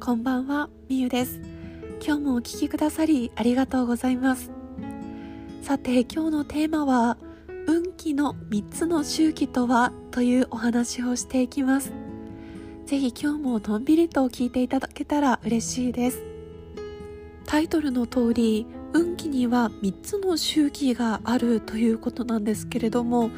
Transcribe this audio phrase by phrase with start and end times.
[0.00, 1.40] こんばんは、みゆです。
[2.00, 4.50] 今日もお聴きくださりありがとうございます。
[5.60, 7.18] さて、今日のテーマは、
[7.66, 11.92] 運気の3つの周期とはというお話をしていきます。
[12.86, 16.22] ぜひ今日ものんびりと聞いていただけたら嬉しいです。
[17.44, 23.30] タイトルの通り、運気には3つの周期があるということなんですけれども、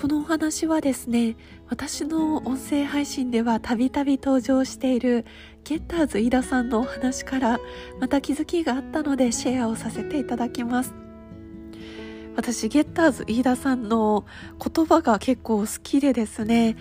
[0.00, 1.36] このお話はですね
[1.68, 5.24] 私の音声配信ではたびたび登場している
[5.64, 7.58] ゲッターズ飯田さんのお話から
[7.98, 10.94] また気づきがあったのでシェアをさせていただきます。
[12.36, 14.24] 私ゲッターズ飯田さんの
[14.64, 16.76] 言葉が結構好きでですね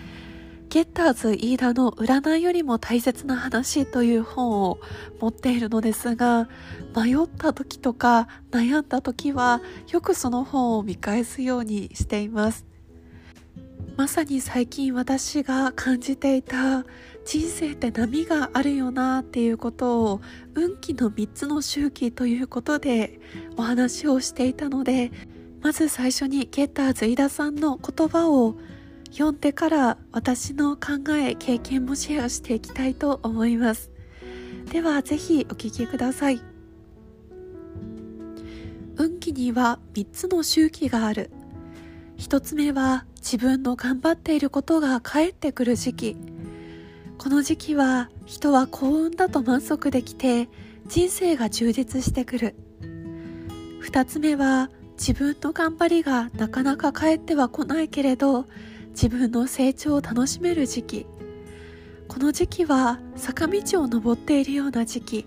[0.69, 4.77] ゲッターズ飯田の占いよりも大切な話という本を
[5.19, 6.47] 持っているのですが
[6.95, 12.76] 迷った時とか悩んだ時はよくその本を見返すようにしています。
[13.97, 16.85] まさに最近私が感じていた
[17.25, 20.21] 人生って波があるよなっていうことを
[20.53, 23.19] 運気の3つの周期ということで
[23.57, 25.11] お話をしていたので
[25.61, 28.55] まず最初にゲッターズ飯田さんの言葉を
[29.11, 33.89] 読んでから私の考え経験もシェアしていきたいと思います。
[34.71, 36.41] ではぜひお聞きください。
[38.97, 41.31] 運気には3つの周期がある。
[42.17, 46.17] 1つ目は自分の頑張っていることが返ってくる時期。
[47.17, 50.47] この時期は人は幸運だと満足できて
[50.87, 52.55] 人生が充実してくる。
[53.81, 58.45] 2つ目は自分の頑張りがなかなか返っては来ないけれど
[58.91, 61.05] 自分の成長を楽しめる時期。
[62.07, 65.25] この時期は坂道を登っているような時期。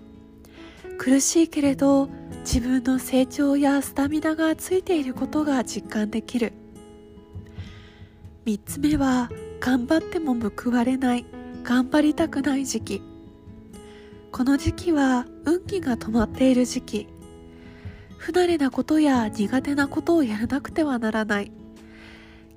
[0.97, 6.53] 苦しいけれど自分の成長やスタミナがついていることが実感できる。
[8.51, 9.29] 3つ目は
[9.61, 11.25] 頑張っても報われない
[11.63, 13.01] 頑張りたくない時期。
[14.29, 17.07] この時期は運気が止まっている時期。
[18.17, 21.53] 不慣れなことや苦手なことをやらなくてはならない。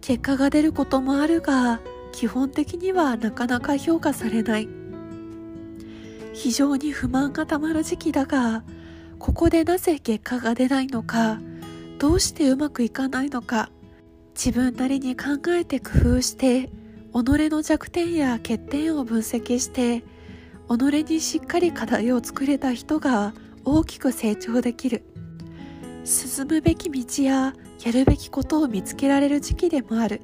[0.01, 1.81] 結果が出ることもあるが
[2.11, 4.69] 基本的にはなかなか評価されない。
[6.33, 8.65] 非常に不満がたまる時期だが
[9.21, 11.39] ここでなぜ結果が出ないのか
[12.01, 13.71] どうしてうまくいかないのか。
[14.35, 16.71] 自分なりに考えて工夫して己
[17.15, 20.03] の弱点や欠点を分析して
[20.69, 23.33] 己にしっかり課題を作れた人が
[23.65, 25.05] 大きく成長できる。
[26.05, 30.21] 進むべき道ややるべきことを見つけられる時期でもある。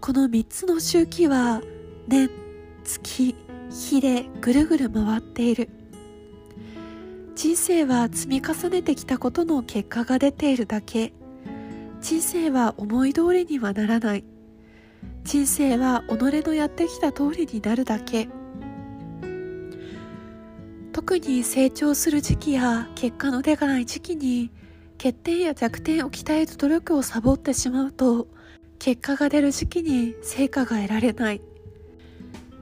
[0.00, 1.62] この3つの周期は
[2.06, 2.30] 年
[2.84, 3.34] 月
[3.70, 5.68] 日でぐるぐる回っている。
[7.34, 11.12] 人生は積み重ねてきたことの結果が出ているだけ。
[12.08, 14.24] 人生は思い通りにはならない。
[15.24, 16.12] 人生は己
[16.46, 18.28] のやってきた通りになるだけ。
[20.92, 24.52] 特に成長する時期や結果の出がない時期に
[24.98, 28.28] 欠点や弱点を鍛える努力をサボってしまうと
[28.78, 31.40] 結果が出る時期に成果が得られない。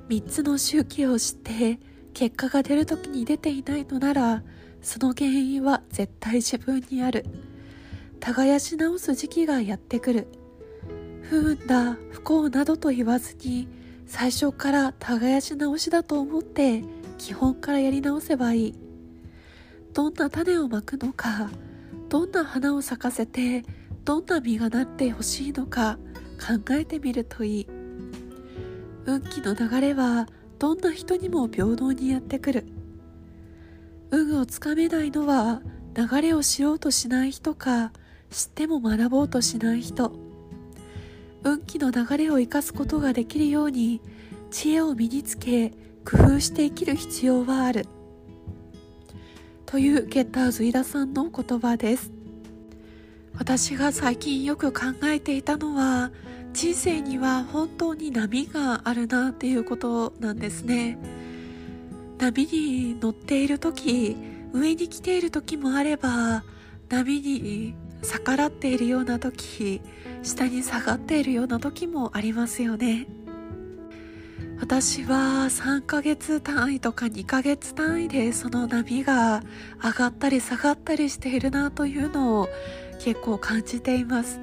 [0.08, 1.78] 3つの周期を知って
[2.14, 4.42] 結果が出る時に出ていないのなら
[4.80, 7.26] その原因は絶対自分にある。
[8.20, 10.26] 耕し直す時期がやってくる。
[11.22, 13.68] 不運だ不幸などと言わずに
[14.06, 16.84] 最初から耕し直しだと思って
[17.18, 18.74] 基本からやり直せばいい。
[19.92, 21.50] どんな種をまくのか
[22.08, 23.64] どんな花を咲かせて
[24.04, 25.98] どんな実がなってほしいのか
[26.38, 27.66] 考えてみるといい。
[29.06, 30.26] 運気の流れは
[30.58, 32.66] どんな人にも平等にやってくる。
[34.10, 35.62] 運をつかめないのは
[35.94, 37.92] 流れを知ろうとしない人か
[38.34, 40.10] 知っても学ぼうとしない人。
[41.44, 44.00] 運気の流れを生かすことができるように
[44.50, 45.70] 知恵を身につけ
[46.04, 47.86] 工夫して生きる必要はある。
[49.66, 52.10] というゲッターズ飯田さんの言葉です。
[53.38, 56.10] 私が最近よく考えていたのは
[56.52, 60.98] 人生には本当に波があるなっていうことなんですね。
[62.18, 64.16] 波に乗っている時
[64.52, 66.42] 上に来ている時もあれば
[66.88, 69.80] 波に逆らっているような時
[70.22, 73.06] 下に下がっているような時もありますよね。
[74.60, 79.42] 私は3ヶ月単位とか2ヶ月単位でその波が
[79.82, 82.48] 上がったり下がったりしているなというのを
[83.00, 84.40] 結構感じています。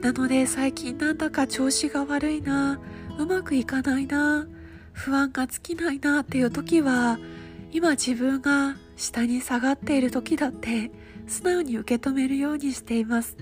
[0.00, 2.80] なので最近なんだか調子が悪いな
[3.18, 4.46] うまくいかないな
[4.92, 7.18] 不安が尽きないなっていう時は
[7.72, 10.90] 今自分が下に下がっている時だって
[11.28, 13.36] 素直に受け止めるようにしています。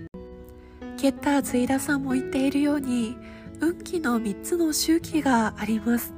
[0.98, 3.16] ゲッターズ飯田さんも言っているように
[3.60, 6.12] 運気の3つの周期があります。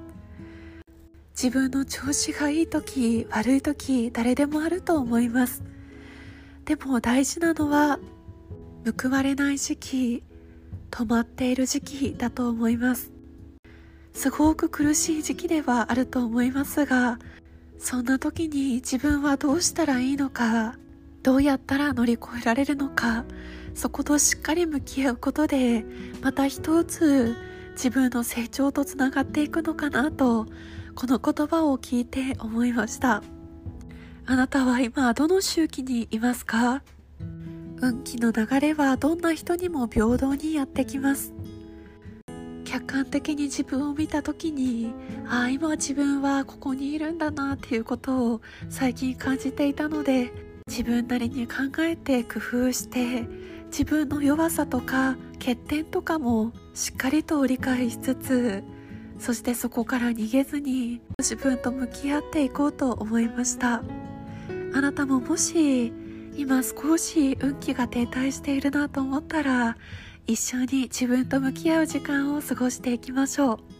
[1.40, 5.62] 自分の調子がいい時悪い時誰でもあると思います。
[6.64, 7.98] でも大事なのは
[9.00, 10.24] 報われない時期
[10.90, 13.12] 止まっている時期だと思います。
[14.18, 17.20] すごく苦しい時期ではあると思いますが
[17.78, 20.76] そんな時に自分はどうしたらいいのか
[21.22, 23.24] どうやったら乗り越えられるのか
[23.74, 25.84] そことしっかり向き合うことで
[26.22, 27.36] また一つ
[27.72, 30.46] 自分の成長とつながっていくのかなと
[30.94, 33.22] この言葉を聞いて思いました。
[34.26, 36.82] あなたは今どの周期にいますか？
[37.80, 41.32] 運気の流れはどんな人にも平等にやってきます。
[42.64, 44.92] 客観的に自分を見た時に
[45.26, 50.32] ああ今自分はここにいるんだなっていうことを最近感じていたので
[50.68, 53.26] 自分なりに考えて工夫して
[53.66, 58.62] 自分の弱さとか欠点とかもしっかりと理解しつつ
[59.18, 63.82] そしてそこから逃げずに自分と向き合っていこうと思いました。
[64.72, 65.92] あなたももし
[66.36, 69.76] 今少し運気が停滞しているなと思ったら
[70.26, 73.77] 一緒に自分と向き合う時間を過ごしていきましょう。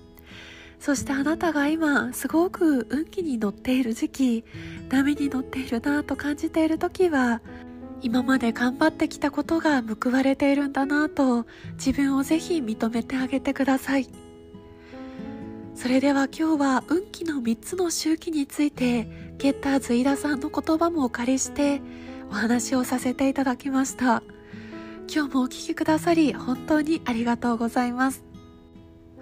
[0.80, 4.44] そしてあなたが今すごく運気に乗っている時期
[4.88, 7.40] 波に乗っているなと感じている時は
[8.00, 14.08] 今まで頑張ってきたことが報われているんだなと自分をぜひ認めてあげてください。
[15.74, 21.80] それでは今日は運気の3つの周期についてゲッターズ飯田さんの言葉もお借りして
[22.30, 24.22] お話をさせていただきました。
[25.12, 28.27] 今日もお聴きくださり本当にありがとうございます。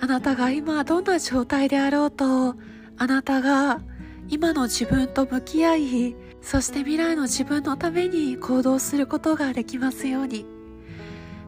[0.01, 2.55] あなたが今どんな状態であろうと
[2.99, 3.81] あなたが
[4.29, 10.47] 今の自分と向き合いそして未来の自分のために行動することができますように。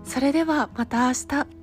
[0.04, 1.57] それではまた明日。